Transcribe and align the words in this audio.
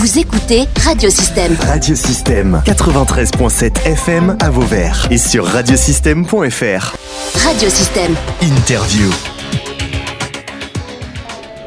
Vous 0.00 0.18
écoutez 0.18 0.62
Radiosystème. 0.82 1.54
Radiosystème 1.60 2.62
93.7 2.64 3.84
FM 3.84 4.34
à 4.40 4.48
Vauvert 4.48 5.06
et 5.10 5.18
sur 5.18 5.44
radiosystème.fr. 5.44 6.96
Radiosystème. 7.44 8.14
Interview. 8.40 9.10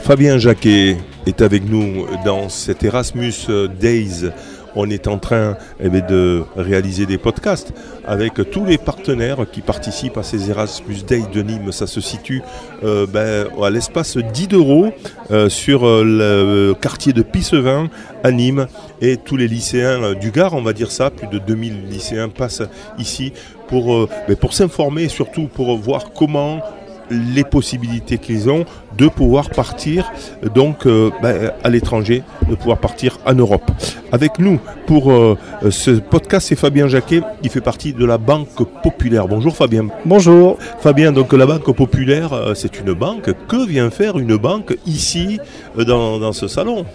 Fabien 0.01 0.39
Jacquet 0.39 0.97
est 1.27 1.41
avec 1.43 1.69
nous 1.69 2.07
dans 2.25 2.49
cet 2.49 2.81
Erasmus 2.81 3.35
Days. 3.79 4.31
On 4.75 4.89
est 4.89 5.07
en 5.07 5.17
train 5.17 5.57
eh 5.79 5.89
de 5.89 6.43
réaliser 6.55 7.05
des 7.05 7.17
podcasts 7.17 7.73
avec 8.05 8.33
tous 8.51 8.65
les 8.65 8.77
partenaires 8.77 9.45
qui 9.51 9.61
participent 9.61 10.17
à 10.17 10.23
ces 10.23 10.49
Erasmus 10.49 11.03
Days 11.07 11.27
de 11.31 11.41
Nîmes. 11.41 11.71
Ça 11.71 11.87
se 11.87 12.01
situe 12.01 12.41
euh, 12.83 13.05
ben, 13.05 13.47
à 13.61 13.69
l'espace 13.69 14.17
10 14.17 14.47
d'euros 14.47 14.91
euh, 15.31 15.49
sur 15.49 15.87
euh, 15.87 16.03
le 16.03 16.73
quartier 16.73 17.13
de 17.13 17.21
Pissevin 17.21 17.89
à 18.23 18.31
Nîmes. 18.31 18.67
Et 19.01 19.17
tous 19.17 19.37
les 19.37 19.47
lycéens 19.47 20.03
euh, 20.03 20.15
du 20.15 20.31
Gard, 20.31 20.53
on 20.53 20.61
va 20.61 20.73
dire 20.73 20.91
ça, 20.91 21.09
plus 21.09 21.27
de 21.27 21.39
2000 21.39 21.87
lycéens 21.89 22.29
passent 22.29 22.63
ici 22.97 23.33
pour, 23.67 24.07
ben, 24.27 24.35
pour 24.35 24.53
s'informer 24.53 25.03
et 25.03 25.09
surtout 25.09 25.47
pour 25.47 25.77
voir 25.77 26.11
comment 26.13 26.61
les 27.09 27.43
possibilités 27.43 28.17
qu'ils 28.17 28.49
ont 28.49 28.65
de 28.97 29.07
pouvoir 29.07 29.49
partir 29.49 30.11
donc 30.53 30.85
euh, 30.85 31.09
ben, 31.21 31.51
à 31.63 31.69
l'étranger, 31.69 32.23
de 32.49 32.55
pouvoir 32.55 32.77
partir 32.77 33.19
en 33.25 33.33
Europe. 33.33 33.69
Avec 34.11 34.39
nous 34.39 34.59
pour 34.85 35.11
euh, 35.11 35.37
ce 35.69 35.91
podcast, 35.91 36.47
c'est 36.49 36.55
Fabien 36.55 36.87
Jacquet, 36.87 37.21
il 37.41 37.49
fait 37.49 37.61
partie 37.61 37.93
de 37.93 38.05
la 38.05 38.17
Banque 38.17 38.63
Populaire. 38.83 39.27
Bonjour 39.27 39.55
Fabien. 39.55 39.87
Bonjour. 40.05 40.57
Fabien, 40.79 41.11
donc 41.11 41.33
la 41.33 41.45
Banque 41.45 41.75
Populaire, 41.75 42.33
euh, 42.33 42.53
c'est 42.53 42.79
une 42.79 42.93
banque. 42.93 43.31
Que 43.47 43.65
vient 43.65 43.89
faire 43.89 44.17
une 44.19 44.37
banque 44.37 44.77
ici 44.85 45.39
dans, 45.75 46.19
dans 46.19 46.33
ce 46.33 46.47
salon? 46.47 46.85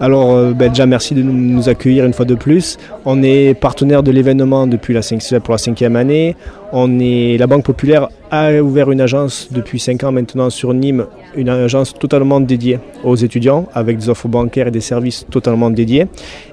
Alors 0.00 0.32
euh, 0.32 0.52
ben, 0.52 0.70
déjà 0.70 0.86
merci 0.86 1.14
de 1.14 1.22
nous, 1.22 1.68
accueillir 1.68 2.06
une 2.06 2.14
fois 2.14 2.24
de 2.24 2.34
plus. 2.34 2.78
On 3.04 3.22
est 3.22 3.52
partenaire 3.52 4.02
de 4.02 4.10
l'événement 4.10 4.66
depuis 4.66 4.94
la 4.94 5.00
pour 5.40 5.52
la 5.52 5.58
cinquième 5.58 5.94
année. 5.94 6.36
On 6.72 6.98
est 6.98 7.36
la 7.38 7.46
Banque 7.46 7.64
Populaire 7.64 8.08
a 8.30 8.62
ouvert 8.62 8.90
une 8.90 9.02
agence 9.02 9.48
depuis 9.50 9.78
cinq 9.78 10.02
ans 10.04 10.12
maintenant 10.12 10.48
sur 10.48 10.72
Nîmes, 10.72 11.04
une 11.36 11.48
agence 11.50 11.92
totalement 11.92 12.40
dédiée 12.40 12.78
aux 13.04 13.16
étudiants 13.16 13.66
avec 13.74 13.98
des 13.98 14.08
offres 14.08 14.28
bancaires 14.28 14.68
et 14.68 14.70
des 14.70 14.80
services 14.80 15.26
totalement 15.30 15.68
dédiés. 15.68 16.06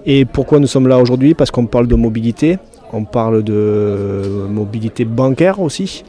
Et 0.05 0.25
pourquoi 0.25 0.59
nous 0.59 0.67
sommes 0.67 0.87
là 0.87 0.99
aujourd'hui? 0.99 1.33
Parce 1.33 1.51
qu'on 1.51 1.67
parle 1.67 1.87
de 1.87 1.95
mobilité, 1.95 2.57
on 2.91 3.05
parle 3.05 3.43
de 3.43 4.47
mobilité 4.49 5.05
bancaire 5.05 5.61
aussi. 5.61 6.03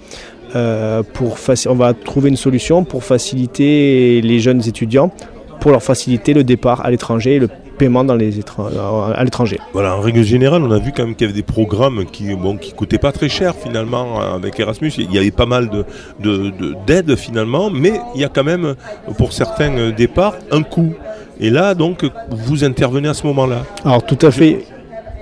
Euh, 0.57 1.03
pour 1.13 1.37
on 1.67 1.75
va 1.75 1.93
trouver 1.93 2.31
une 2.31 2.37
solution 2.37 2.83
pour 2.83 3.05
faciliter 3.05 4.23
les 4.23 4.41
jeunes 4.41 4.67
étudiants 4.67 5.13
pour 5.61 5.71
leur 5.73 5.83
faciliter 5.83 6.35
le 6.35 6.45
départ 6.45 6.85
à 6.85 6.91
l'étranger 6.91 7.37
et 7.37 7.39
le 7.39 7.49
paiement 7.79 8.03
dans 8.05 8.15
les 8.17 8.39
étran- 8.41 8.67
à 9.15 9.25
l'étranger. 9.25 9.59
Voilà, 9.73 9.97
en 9.97 10.01
règle 10.01 10.23
générale, 10.23 10.63
on 10.63 10.71
a 10.73 10.79
vu 10.79 10.93
quand 10.95 11.05
même 11.05 11.15
qu'il 11.15 11.27
y 11.27 11.31
avait 11.31 11.37
des 11.39 11.45
programmes 11.45 12.05
qui 12.07 12.35
bon, 12.35 12.57
qui 12.57 12.73
coûtaient 12.73 12.99
pas 12.99 13.13
très 13.13 13.29
cher 13.29 13.55
finalement 13.55 14.21
euh, 14.21 14.35
avec 14.37 14.59
Erasmus. 14.59 14.93
Il 14.99 15.13
y 15.13 15.19
avait 15.19 15.31
pas 15.31 15.47
mal 15.47 15.69
de, 15.71 15.85
de- 16.21 16.51
de- 16.51 16.75
d'aides 16.87 17.15
finalement, 17.17 17.71
mais 17.71 17.93
il 18.15 18.21
y 18.21 18.25
a 18.25 18.29
quand 18.29 18.45
même 18.45 18.75
pour 19.17 19.33
certains 19.33 19.73
euh, 19.77 19.93
départs 19.93 20.35
un 20.51 20.63
coût. 20.63 20.95
Et 21.41 21.51
là, 21.51 21.75
donc, 21.75 22.05
vous 22.31 22.65
intervenez 22.65 23.09
à 23.09 23.15
ce 23.15 23.25
moment-là. 23.29 23.63
Alors 23.85 24.05
tout 24.05 24.19
à 24.27 24.31
fait, 24.33 24.65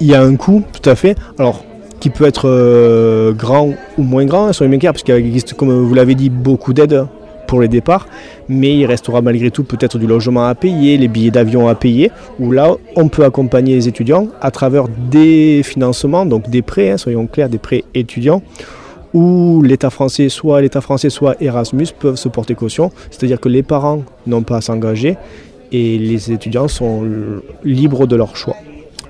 il 0.00 0.06
y 0.06 0.14
a 0.14 0.22
un 0.22 0.36
coût, 0.36 0.62
tout 0.72 0.88
à 0.88 0.94
fait. 0.94 1.14
Alors 1.38 1.62
qui 2.00 2.10
peut 2.10 2.24
être 2.26 2.46
euh, 2.48 3.32
grand 3.32 3.70
ou 3.98 4.02
moins 4.02 4.24
grand, 4.26 4.46
hein, 4.46 4.52
soyons 4.52 4.70
bien 4.70 4.78
clairs, 4.78 4.92
parce 4.92 5.02
qu'il 5.02 5.14
existe, 5.14 5.54
comme 5.54 5.70
vous 5.70 5.94
l'avez 5.94 6.14
dit, 6.14 6.28
beaucoup 6.30 6.72
d'aides 6.72 7.06
pour 7.46 7.60
les 7.60 7.68
départs, 7.68 8.06
mais 8.48 8.76
il 8.76 8.86
restera 8.86 9.22
malgré 9.22 9.50
tout 9.50 9.64
peut-être 9.64 9.98
du 9.98 10.06
logement 10.06 10.46
à 10.46 10.54
payer, 10.54 10.98
les 10.98 11.08
billets 11.08 11.30
d'avion 11.30 11.68
à 11.68 11.74
payer, 11.74 12.10
où 12.38 12.52
là 12.52 12.74
on 12.96 13.08
peut 13.08 13.24
accompagner 13.24 13.74
les 13.74 13.88
étudiants 13.88 14.28
à 14.40 14.50
travers 14.50 14.86
des 14.88 15.62
financements, 15.64 16.26
donc 16.26 16.50
des 16.50 16.62
prêts, 16.62 16.90
hein, 16.90 16.98
soyons 16.98 17.26
clairs, 17.26 17.48
des 17.48 17.58
prêts 17.58 17.84
étudiants, 17.94 18.42
où 19.14 19.62
l'État 19.62 19.90
français, 19.90 20.28
soit 20.28 20.60
l'État 20.60 20.80
français, 20.80 21.10
soit 21.10 21.36
Erasmus 21.40 21.86
peuvent 21.98 22.16
se 22.16 22.28
porter 22.28 22.54
caution, 22.54 22.90
c'est-à-dire 23.10 23.40
que 23.40 23.48
les 23.48 23.62
parents 23.62 24.02
n'ont 24.26 24.42
pas 24.42 24.58
à 24.58 24.60
s'engager 24.60 25.16
et 25.72 25.98
les 25.98 26.32
étudiants 26.32 26.68
sont 26.68 27.04
libres 27.64 28.06
de 28.06 28.16
leur 28.16 28.36
choix. 28.36 28.56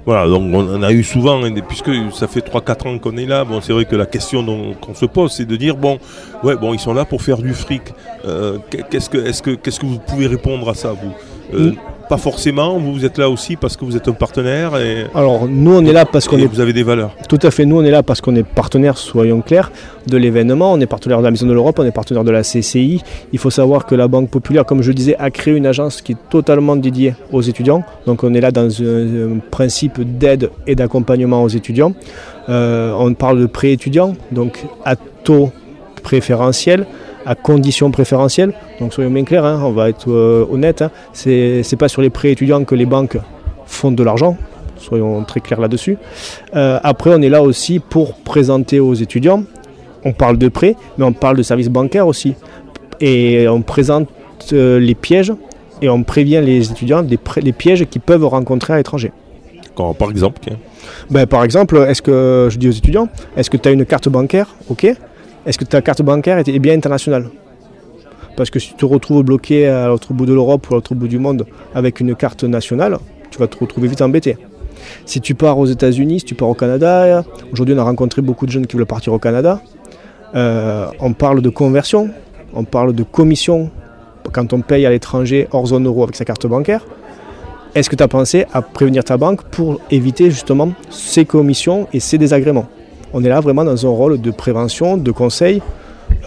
Voilà, 0.06 0.28
donc 0.28 0.55
on 0.55 0.83
a 0.84 0.93
eu 0.93 1.03
souvent, 1.03 1.44
hein, 1.44 1.53
puisque 1.67 1.91
ça 2.12 2.28
fait 2.28 2.39
3-4 2.39 2.87
ans 2.87 2.99
qu'on 3.00 3.17
est 3.17 3.27
là, 3.27 3.44
bon, 3.44 3.61
c'est 3.61 3.72
vrai 3.72 3.87
que 3.87 3.97
la 3.97 4.06
question 4.06 4.44
qu'on 4.81 4.94
se 4.94 5.05
pose, 5.05 5.33
c'est 5.33 5.44
de 5.44 5.56
dire, 5.56 5.77
bon, 5.77 5.99
ouais, 6.44 6.55
bon, 6.55 6.72
ils 6.72 6.78
sont 6.78 6.94
là 6.94 7.05
pour 7.05 7.22
faire 7.22 7.39
du 7.39 7.53
fric. 7.53 7.83
Euh, 8.25 8.59
qu'est-ce, 8.89 9.11
que, 9.11 9.19
est-ce 9.19 9.43
que, 9.43 9.50
qu'est-ce 9.50 9.81
que 9.81 9.87
vous 9.87 9.99
pouvez 9.99 10.28
répondre 10.28 10.71
à 10.71 10.75
ça, 10.75 10.93
vous? 10.93 11.12
Euh, 11.59 11.72
Pas 12.09 12.17
forcément, 12.19 12.78
vous, 12.78 12.93
vous 12.93 13.05
êtes 13.05 13.19
là 13.19 13.28
aussi 13.28 13.56
parce 13.56 13.77
que 13.77 13.84
vous 13.84 13.97
êtes 13.97 14.06
un 14.06 14.12
partenaire 14.12 14.77
et, 14.77 15.06
Alors 15.15 15.49
nous 15.49 15.72
on 15.72 15.84
est 15.84 15.93
là 15.93 16.05
parce 16.05 16.28
qu'on 16.28 16.39
est 16.39 16.47
vous 16.47 16.61
avez 16.61 16.72
des 16.72 16.84
valeurs. 16.84 17.11
tout 17.28 17.39
à 17.43 17.50
fait 17.50 17.67
nous 17.67 17.78
on 17.78 17.84
est 17.84 17.91
là 17.91 18.03
parce 18.05 18.21
qu'on 18.21 18.37
est 18.37 18.44
partenaire, 18.44 18.97
soyons 18.97 19.41
clairs, 19.41 19.72
de 20.06 20.17
l'événement, 20.17 20.72
on 20.72 20.81
est 20.81 20.87
partenaire 20.87 21.19
de 21.19 21.25
la 21.25 21.31
Maison 21.31 21.47
de 21.47 21.53
l'Europe, 21.53 21.78
on 21.81 21.84
est 21.84 21.91
partenaire 21.91 22.22
de 22.22 22.31
la 22.31 22.43
CCI. 22.43 23.03
Il 23.33 23.39
faut 23.39 23.50
savoir 23.50 23.87
que 23.87 23.94
la 23.97 24.06
Banque 24.06 24.31
Populaire, 24.31 24.65
comme 24.65 24.83
je 24.83 24.89
le 24.89 24.94
disais, 24.94 25.17
a 25.19 25.31
créé 25.31 25.55
une 25.55 25.67
agence 25.67 26.00
qui 26.00 26.12
est 26.12 26.28
totalement 26.31 26.77
dédiée 26.77 27.15
aux 27.33 27.43
étudiants. 27.43 27.83
Donc 28.06 28.23
on 28.23 28.33
est 28.34 28.41
là 28.41 28.53
dans 28.53 28.71
un, 28.83 29.37
un 29.37 29.38
principe 29.50 30.00
d'aide 30.00 30.50
et 30.67 30.77
d'accompagnement 30.77 31.43
aux 31.43 31.49
étudiants. 31.49 31.93
Euh, 32.49 32.94
on 32.99 33.12
parle 33.15 33.41
de 33.41 33.47
prêt 33.47 33.73
étudiant, 33.73 34.15
donc 34.31 34.65
à 34.84 34.94
taux 34.97 35.50
préférentiel, 36.03 36.87
à 37.26 37.34
conditions 37.34 37.91
préférentielles. 37.91 38.53
Donc 38.81 38.94
soyons 38.94 39.10
bien 39.10 39.25
clairs, 39.25 39.44
hein, 39.44 39.60
on 39.62 39.72
va 39.72 39.91
être 39.91 40.10
euh, 40.10 40.47
honnête, 40.50 40.81
hein, 40.81 40.91
c'est 41.12 41.76
pas 41.78 41.88
sur 41.88 42.00
les 42.00 42.10
prêts 42.10 42.31
étudiants 42.31 42.64
que 42.64 42.75
les 42.75 42.87
banques 42.87 43.19
font 43.66 43.91
de 43.91 44.03
l'argent. 44.03 44.37
Soyons 44.78 45.25
très 45.25 45.41
clairs 45.41 45.60
là-dessus. 45.60 45.98
Euh, 46.54 46.78
après, 46.82 47.10
on 47.12 47.20
est 47.20 47.28
là 47.28 47.42
aussi 47.42 47.81
pour 47.81 48.14
présenter 48.14 48.78
aux 48.78 48.94
étudiants. 48.94 49.42
On 50.04 50.12
parle 50.12 50.38
de 50.38 50.48
prêts, 50.48 50.76
mais 50.97 51.04
on 51.04 51.12
parle 51.12 51.37
de 51.37 51.42
services 51.42 51.69
bancaires 51.69 52.06
aussi. 52.06 52.34
Et 53.00 53.48
on 53.48 53.62
présente 53.62 54.08
euh, 54.53 54.78
les 54.78 54.94
pièges 54.94 55.32
et 55.82 55.88
on 55.88 56.03
prévient 56.04 56.41
les 56.44 56.70
étudiants 56.70 57.03
des 57.03 57.19
les 57.43 57.53
pièges 57.53 57.87
qu'ils 57.87 58.00
peuvent 58.00 58.25
rencontrer 58.25 58.75
à 58.75 58.76
l'étranger. 58.76 59.10
Par 59.98 60.10
exemple. 60.10 60.41
Ben, 61.10 61.26
par 61.26 61.44
exemple, 61.44 61.76
est-ce 61.88 62.00
que 62.00 62.48
je 62.50 62.56
dis 62.56 62.69
aux 62.69 62.72
étudiants, 62.72 63.08
est-ce 63.37 63.50
que 63.50 63.56
tu 63.56 63.69
as 63.69 63.72
une 63.72 63.84
carte 63.84 64.08
bancaire? 64.08 64.54
Ok. 64.70 64.87
Est-ce 65.47 65.59
que 65.59 65.65
ta 65.65 65.81
carte 65.81 66.03
bancaire 66.03 66.39
est 66.39 66.59
bien 66.59 66.75
internationale? 66.75 67.31
Parce 68.37 68.51
que 68.51 68.59
si 68.59 68.71
tu 68.71 68.75
te 68.75 68.84
retrouves 68.84 69.23
bloqué 69.23 69.69
à 69.69 69.87
l'autre 69.87 70.12
bout 70.12 70.27
de 70.27 70.34
l'Europe 70.34 70.69
ou 70.69 70.75
à 70.75 70.77
l'autre 70.77 70.97
bout 70.97 71.07
du 71.07 71.21
monde 71.21 71.47
avec 71.73 72.01
une 72.01 72.17
carte 72.17 72.43
nationale, 72.43 72.99
tu 73.31 73.39
vas 73.39 73.47
te 73.47 73.56
retrouver 73.56 73.87
vite 73.87 74.03
embêté. 74.03 74.37
Si 75.05 75.21
tu 75.21 75.37
pars 75.37 75.56
aux 75.56 75.67
États-Unis, 75.67 76.21
si 76.21 76.27
tu 76.27 76.35
pars 76.35 76.49
au 76.49 76.55
Canada, 76.55 77.25
aujourd'hui 77.53 77.77
on 77.77 77.79
a 77.79 77.85
rencontré 77.85 78.23
beaucoup 78.23 78.45
de 78.45 78.51
jeunes 78.51 78.67
qui 78.67 78.77
veulent 78.77 78.87
partir 78.87 79.12
au 79.12 79.21
Canada. 79.21 79.62
Euh, 80.35 80.89
on 80.99 81.12
parle 81.12 81.41
de 81.41 81.49
conversion, 81.49 82.11
on 82.53 82.65
parle 82.65 82.93
de 82.93 83.05
commission 83.05 83.71
quand 84.33 84.53
on 84.53 84.62
paye 84.62 84.85
à 84.85 84.91
l'étranger 84.91 85.47
hors 85.53 85.67
zone 85.67 85.87
euro 85.87 86.03
avec 86.03 86.17
sa 86.17 86.25
carte 86.25 86.45
bancaire. 86.49 86.85
Est-ce 87.77 87.89
que 87.89 87.95
tu 87.95 88.03
as 88.03 88.09
pensé 88.09 88.47
à 88.53 88.62
prévenir 88.62 89.05
ta 89.05 89.17
banque 89.17 89.45
pour 89.45 89.81
éviter 89.93 90.29
justement 90.29 90.73
ces 90.91 91.25
commissions 91.25 91.87
et 91.93 92.01
ces 92.01 92.19
désagréments? 92.19 92.67
On 93.19 93.25
est 93.25 93.31
là 93.31 93.41
vraiment 93.41 93.65
dans 93.65 93.87
un 93.87 93.88
rôle 93.88 94.21
de 94.21 94.31
prévention, 94.31 94.99
de 94.99 95.10
conseil. 95.10 95.62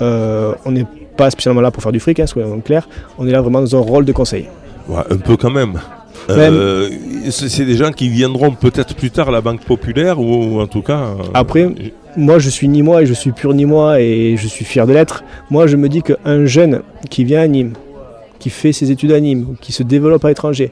Euh, 0.02 0.54
on 0.66 0.72
n'est 0.72 0.88
pas 1.16 1.30
spécialement 1.30 1.62
là 1.62 1.70
pour 1.70 1.84
faire 1.84 1.92
du 1.92 2.00
fric, 2.00 2.20
hein, 2.20 2.26
soyons 2.26 2.60
clairs. 2.62 2.90
On 3.20 3.28
est 3.28 3.32
là 3.32 3.42
vraiment 3.42 3.62
dans 3.62 3.76
un 3.76 3.80
rôle 3.80 4.06
de 4.06 4.12
conseil. 4.12 4.48
Ouais, 4.88 5.04
un 5.08 5.18
peu 5.18 5.38
quand 5.38 5.52
même. 5.52 5.80
Euh, 6.32 6.90
c'est, 7.30 7.64
des 7.66 7.76
gens 7.76 7.92
qui 7.92 8.10
viendront 8.10 8.50
peut-être 8.50 8.96
plus 8.96 9.12
tard 9.12 9.30
à 9.30 9.32
la 9.32 9.40
Banque 9.42 9.62
Populaire 9.62 10.20
ou, 10.20 10.56
ou 10.56 10.62
en 10.62 10.66
tout 10.66 10.82
cas. 10.82 10.98
euh, 10.98 11.24
Après, 11.36 11.70
moi 12.18 12.40
je 12.40 12.50
suis 12.50 12.68
ni 12.68 12.82
moi 12.82 13.04
et 13.04 13.06
je 13.06 13.14
suis 13.14 13.34
pur 13.34 13.54
ni 13.54 13.66
moi 13.66 14.02
et 14.02 14.36
je 14.36 14.48
suis 14.48 14.66
fier 14.66 14.88
de 14.88 14.94
l'être. 14.94 15.24
Moi 15.52 15.68
je 15.68 15.76
me 15.78 15.90
dis 15.90 16.02
qu'un 16.02 16.46
jeune 16.48 16.82
qui 17.12 17.24
vient 17.24 17.42
à 17.42 17.48
Nîmes, 17.48 17.74
qui 18.40 18.50
fait 18.50 18.74
ses 18.74 18.90
études 18.90 19.12
à 19.12 19.20
Nîmes, 19.20 19.56
qui 19.62 19.74
se 19.74 19.84
développe 19.84 20.26
à 20.26 20.30
l'étranger, 20.30 20.72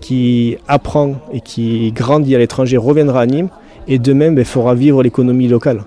qui 0.00 0.58
apprend 0.68 1.16
et 1.32 1.40
qui 1.40 1.90
grandit 1.90 2.36
à 2.36 2.38
l'étranger 2.38 2.76
reviendra 2.76 3.22
à 3.22 3.26
Nîmes 3.26 3.48
et 3.88 3.98
de 3.98 4.12
même 4.12 4.34
ben, 4.34 4.44
fera 4.44 4.74
vivre 4.74 5.02
l'économie 5.02 5.48
locale. 5.48 5.82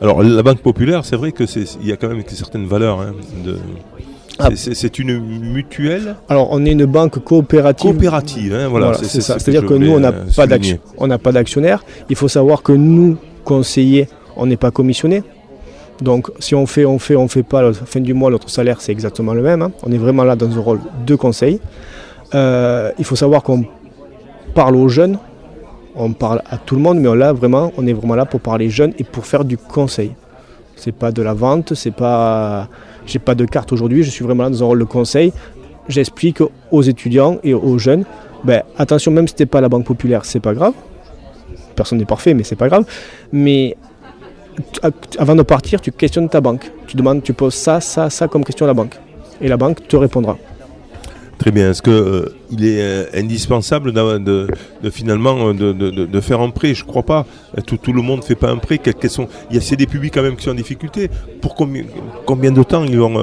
Alors 0.00 0.22
la 0.22 0.42
Banque 0.42 0.60
Populaire, 0.60 1.04
c'est 1.04 1.16
vrai 1.16 1.32
que 1.32 1.46
c'est, 1.46 1.64
il 1.80 1.88
y 1.88 1.92
a 1.92 1.96
quand 1.96 2.08
même 2.08 2.22
certaines 2.26 2.66
valeurs. 2.66 3.00
hein, 3.00 3.12
de- 3.44 3.58
Ah. 4.38 4.50
c'est, 4.54 4.98
une 4.98 5.18
mutuelle 5.18 6.16
Alors 6.28 6.48
on 6.50 6.66
est 6.66 6.72
une 6.72 6.84
banque 6.84 7.18
coopérative. 7.24 7.92
coopérative. 7.92 8.54
hein, 8.54 8.68
voilà, 8.68 8.88
Voilà, 8.88 8.98
c'est, 9.08 9.22
ça. 9.22 9.34
ce 9.38 9.44
C'est-à-dire 9.44 9.66
que 9.66 9.72
nous, 9.72 9.86
on 9.92 9.94
voulais, 9.94 10.00
n'a 10.02 10.08
euh, 10.08 10.24
pas 10.36 10.46
on 10.98 11.06
n'a 11.06 11.16
pas 11.16 11.32
d'actionnaire. 11.32 11.82
Il 12.10 12.16
faut 12.16 12.28
savoir 12.28 12.62
que 12.62 12.72
nous, 12.72 13.16
conseillers, 13.44 14.08
on 14.36 14.44
n'est 14.44 14.58
pas 14.58 14.70
commissionné. 14.70 15.22
Donc, 16.02 16.28
si 16.38 16.54
on 16.54 16.66
fait, 16.66 16.84
on 16.84 16.98
fait, 16.98 17.16
on 17.16 17.28
fait 17.28 17.42
pas, 17.42 17.60
à 17.60 17.62
la 17.62 17.72
fin 17.72 18.00
du 18.00 18.12
mois, 18.12 18.30
notre 18.30 18.50
salaire, 18.50 18.82
c'est 18.82 18.92
exactement 18.92 19.32
le 19.32 19.40
même. 19.40 19.62
hein. 19.62 19.70
On 19.82 19.90
est 19.90 19.96
vraiment 19.96 20.24
là 20.24 20.36
dans 20.36 20.54
un 20.54 20.60
rôle 20.60 20.80
de 21.06 21.14
conseil. 21.14 21.58
Euh, 22.34 22.92
il 22.98 23.06
faut 23.06 23.16
savoir 23.16 23.42
qu'on 23.42 23.64
parle 24.54 24.76
aux 24.76 24.88
jeunes, 24.90 25.16
on 25.96 26.12
parle 26.12 26.42
à 26.50 26.58
tout 26.58 26.76
le 26.76 26.82
monde, 26.82 26.98
mais 26.98 27.08
on, 27.08 27.86
est 27.86 27.92
vraiment 27.92 28.14
là 28.14 28.24
pour 28.24 28.40
parler 28.40 28.68
jeunes 28.70 28.92
et 28.98 29.04
pour 29.04 29.26
faire 29.26 29.44
du 29.44 29.56
conseil. 29.56 30.12
C'est 30.76 30.92
pas 30.92 31.10
de 31.10 31.22
la 31.22 31.34
vente, 31.34 31.74
c'est 31.74 31.94
pas. 31.94 32.68
J'ai 33.06 33.18
pas 33.18 33.34
de 33.34 33.44
carte 33.44 33.72
aujourd'hui, 33.72 34.02
je 34.02 34.10
suis 34.10 34.24
vraiment 34.24 34.44
là 34.44 34.50
dans 34.50 34.62
un 34.62 34.66
rôle 34.66 34.80
de 34.80 34.84
conseil. 34.84 35.32
J'explique 35.88 36.40
aux 36.72 36.82
étudiants 36.82 37.38
et 37.44 37.54
aux 37.54 37.78
jeunes 37.78 38.04
ben, 38.44 38.62
attention, 38.78 39.10
même 39.10 39.26
si 39.26 39.34
tu 39.34 39.42
n'es 39.42 39.46
pas 39.46 39.60
la 39.60 39.68
Banque 39.68 39.84
Populaire, 39.84 40.24
c'est 40.24 40.40
pas 40.40 40.54
grave. 40.54 40.72
Personne 41.74 41.98
n'est 41.98 42.04
parfait, 42.04 42.32
mais 42.32 42.44
c'est 42.44 42.56
pas 42.56 42.68
grave. 42.68 42.84
Mais 43.32 43.76
avant 45.18 45.34
de 45.34 45.42
partir, 45.42 45.80
tu 45.80 45.90
questionnes 45.90 46.28
ta 46.28 46.40
banque. 46.40 46.70
Tu 46.86 46.96
demandes, 46.96 47.22
tu 47.22 47.32
poses 47.32 47.54
ça, 47.54 47.80
ça, 47.80 48.08
ça 48.08 48.28
comme 48.28 48.44
question 48.44 48.64
à 48.64 48.68
la 48.68 48.74
banque. 48.74 48.94
Et 49.40 49.48
la 49.48 49.56
banque 49.56 49.86
te 49.86 49.96
répondra. 49.96 50.38
Très 51.38 51.50
bien. 51.50 51.70
Est-ce 51.70 51.82
qu'il 51.82 51.92
euh, 51.92 52.28
est 52.52 52.80
euh, 52.80 53.04
indispensable 53.14 53.92
de, 53.92 54.46
finalement 54.90 55.48
euh, 55.48 55.52
de, 55.52 56.20
faire 56.20 56.40
un 56.40 56.50
prêt? 56.50 56.74
Je 56.74 56.82
ne 56.82 56.88
crois 56.88 57.02
pas. 57.02 57.26
Tout, 57.66 57.92
le 57.92 58.02
monde 58.02 58.20
ne 58.20 58.24
fait 58.24 58.34
pas 58.34 58.50
un 58.50 58.56
prêt. 58.56 58.80
sont, 59.08 59.28
il 59.50 59.56
y 59.56 59.72
a 59.72 59.76
des 59.76 59.86
publics 59.86 60.14
quand 60.14 60.22
même 60.22 60.36
qui 60.36 60.44
sont 60.44 60.50
en 60.50 60.54
difficulté. 60.54 61.10
Pour 61.40 61.54
combien, 61.54 62.52
de 62.52 62.62
temps 62.62 62.84
ils 62.84 62.98
vont 62.98 63.18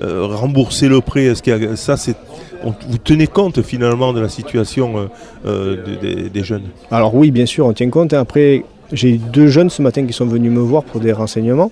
rembourser 0.00 0.88
le 0.88 1.00
prêt? 1.00 1.24
Est-ce 1.24 1.42
que 1.42 1.76
ça 1.76 1.96
c'est 1.96 2.16
vous 2.62 2.96
tenez 2.96 3.26
compte 3.26 3.60
finalement 3.60 4.14
de 4.14 4.20
la 4.20 4.30
situation 4.30 5.10
des, 5.44 6.44
jeunes? 6.44 6.64
Alors 6.90 7.14
oui, 7.14 7.30
bien 7.30 7.46
sûr, 7.46 7.66
on 7.66 7.74
tient 7.74 7.90
compte. 7.90 8.14
Après, 8.14 8.64
j'ai 8.90 9.18
deux 9.18 9.48
jeunes 9.48 9.68
ce 9.68 9.82
matin 9.82 10.06
qui 10.06 10.14
sont 10.14 10.26
venus 10.26 10.50
me 10.50 10.60
voir 10.60 10.82
pour 10.82 11.00
des 11.00 11.12
renseignements. 11.12 11.70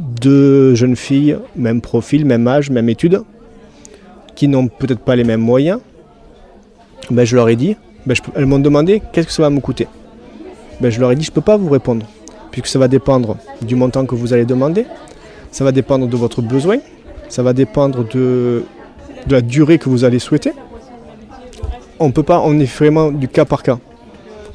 Deux 0.00 0.74
jeunes 0.74 0.96
filles, 0.96 1.36
même 1.54 1.82
profil, 1.82 2.24
même 2.24 2.48
âge, 2.48 2.70
même 2.70 2.88
études 2.88 3.20
qui 4.34 4.48
n'ont 4.48 4.68
peut-être 4.68 5.00
pas 5.00 5.16
les 5.16 5.24
mêmes 5.24 5.40
moyens, 5.40 5.80
ben, 7.10 7.24
je 7.24 7.36
leur 7.36 7.48
ai 7.48 7.56
dit, 7.56 7.76
ben, 8.06 8.14
elles 8.34 8.46
m'ont 8.46 8.58
demandé 8.58 9.02
qu'est-ce 9.12 9.26
que 9.26 9.32
ça 9.32 9.42
va 9.42 9.50
me 9.50 9.60
coûter? 9.60 9.88
Ben, 10.80 10.90
je 10.90 11.00
leur 11.00 11.10
ai 11.12 11.16
dit, 11.16 11.24
je 11.24 11.30
ne 11.30 11.34
peux 11.34 11.40
pas 11.40 11.56
vous 11.56 11.68
répondre, 11.70 12.06
puisque 12.50 12.66
ça 12.66 12.78
va 12.78 12.88
dépendre 12.88 13.36
du 13.62 13.76
montant 13.76 14.06
que 14.06 14.14
vous 14.14 14.32
allez 14.32 14.44
demander, 14.44 14.86
ça 15.50 15.64
va 15.64 15.72
dépendre 15.72 16.08
de 16.08 16.16
votre 16.16 16.42
besoin, 16.42 16.78
ça 17.28 17.42
va 17.42 17.52
dépendre 17.52 18.06
de, 18.08 18.64
la 19.28 19.40
durée 19.40 19.78
que 19.78 19.88
vous 19.88 20.04
allez 20.04 20.18
souhaiter. 20.18 20.52
On 21.98 22.10
peut 22.10 22.22
pas, 22.22 22.40
on 22.40 22.58
est 22.58 22.78
vraiment 22.78 23.12
du 23.12 23.28
cas 23.28 23.44
par 23.44 23.62
cas. 23.62 23.78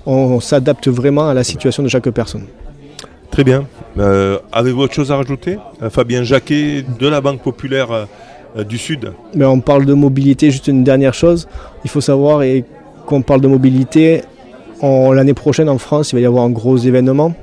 On, 0.05 0.39
s'adapte 0.39 0.87
vraiment 0.87 1.29
à 1.29 1.33
la 1.33 1.43
situation 1.43 1.83
de 1.83 1.87
chaque 1.87 2.09
personne. 2.09 2.45
Très 3.31 3.43
bien. 3.43 3.65
Euh, 3.97 4.39
avez-vous 4.51 4.81
autre 4.81 4.93
chose 4.93 5.11
à 5.11 5.15
rajouter? 5.15 5.57
Euh, 5.81 5.89
Fabien 5.89 6.23
Jacquet 6.23 6.83
de 6.99 7.07
la 7.07 7.21
Banque 7.21 7.41
Populaire 7.41 7.91
euh, 7.91 8.05
du 8.67 8.77
Sud. 8.77 9.13
Mais 9.35 9.45
on 9.45 9.59
parle 9.59 9.85
de 9.85 9.93
mobilité, 9.93 10.51
juste 10.51 10.67
une 10.67 10.83
dernière 10.83 11.13
chose. 11.13 11.47
Il 11.83 11.89
faut 11.89 12.01
savoir 12.01 12.43
et 12.43 12.65
qu'on 13.05 13.21
parle 13.21 13.41
de 13.41 13.47
mobilité, 13.47 14.23
l'année 14.81 15.33
prochaine 15.33 15.69
en 15.69 15.77
France, 15.77 16.11
il 16.11 16.15
va 16.15 16.21
y 16.21 16.25
avoir 16.25 16.43
un 16.45 16.49
gros 16.49 16.77
événement. 16.77 17.33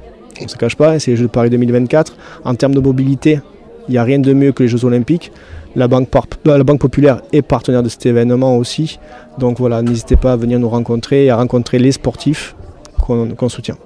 On 0.40 0.44
ne 0.44 0.48
se 0.48 0.56
cache 0.56 0.76
pas, 0.76 0.98
c'est 0.98 1.12
les 1.12 1.16
Jeux 1.16 1.26
de 1.26 1.30
Paris 1.30 1.50
2024. 1.50 2.16
En 2.44 2.54
termes 2.54 2.74
de 2.74 2.80
mobilité, 2.80 3.40
il 3.88 3.92
n'y 3.92 3.98
a 3.98 4.02
rien 4.02 4.18
de 4.18 4.32
mieux 4.32 4.52
que 4.52 4.62
les 4.62 4.68
Jeux 4.68 4.84
Olympiques. 4.84 5.32
La 5.74 5.88
Banque, 5.88 6.08
la 6.44 6.64
Banque 6.64 6.80
Populaire 6.80 7.22
est 7.32 7.42
partenaire 7.42 7.82
de 7.82 7.88
cet 7.88 8.06
événement 8.06 8.56
aussi. 8.56 8.98
Donc 9.38 9.58
voilà, 9.58 9.82
n'hésitez 9.82 10.16
pas 10.16 10.32
à 10.32 10.36
venir 10.36 10.58
nous 10.58 10.68
rencontrer 10.68 11.26
et 11.26 11.30
à 11.30 11.36
rencontrer 11.36 11.78
les 11.78 11.92
sportifs 11.92 12.56
qu'on 13.00 13.48
soutient. 13.48 13.76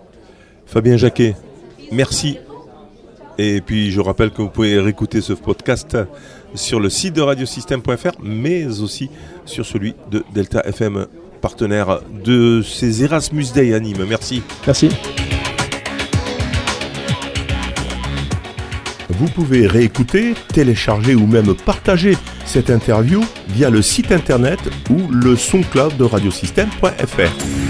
Fabien 0.66 0.96
Jacquet, 0.96 1.34
merci. 1.93 2.38
Et 3.42 3.62
puis 3.62 3.90
je 3.90 4.02
rappelle 4.02 4.32
que 4.32 4.42
vous 4.42 4.50
pouvez 4.50 4.78
réécouter 4.78 5.22
ce 5.22 5.32
podcast 5.32 5.96
sur 6.54 6.78
le 6.78 6.90
site 6.90 7.14
de 7.14 7.22
radiosystème.fr, 7.22 8.20
mais 8.22 8.66
aussi 8.82 9.08
sur 9.46 9.64
celui 9.64 9.94
de 10.10 10.22
Delta 10.34 10.60
FM, 10.66 11.06
partenaire 11.40 12.00
de 12.22 12.60
ces 12.60 13.02
Erasmus 13.02 13.46
Day 13.54 13.72
à 13.72 13.81
Nîmes. 13.81 14.04
Merci. 14.06 14.42
Merci. 14.66 14.90
Vous 19.08 19.28
pouvez 19.28 19.66
réécouter, 19.66 20.34
télécharger 20.52 21.14
ou 21.14 21.26
même 21.26 21.54
partager 21.54 22.19
cette 22.44 22.69
interview 22.69 23.25
via 23.48 23.70
le 23.70 23.81
site 23.81 24.12
internet 24.12 24.60
ou 24.90 25.10
le 25.10 25.34
son 25.34 25.62
cloud 25.62 25.96
de 25.96 26.04
radiosystème.fr. 26.04 27.69